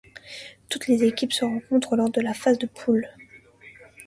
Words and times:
Toutes 0.67 0.87
les 0.87 1.03
équipes 1.03 1.31
se 1.31 1.45
rencontrent 1.45 1.95
lors 1.95 2.09
de 2.09 2.21
la 2.21 2.33
phase 2.33 2.57
de 2.57 2.65
poule. 2.65 3.07